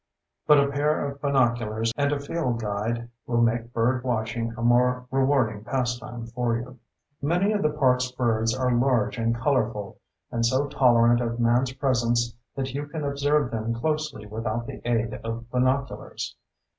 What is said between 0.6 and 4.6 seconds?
pair of binoculars and a field guide will make bird watching